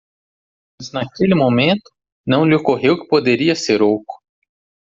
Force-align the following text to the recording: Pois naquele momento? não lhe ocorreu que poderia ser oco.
Pois 0.79 0.91
naquele 0.93 1.35
momento? 1.35 1.87
não 2.25 2.43
lhe 2.43 2.55
ocorreu 2.55 2.99
que 2.99 3.07
poderia 3.07 3.53
ser 3.55 3.83
oco. 3.83 4.15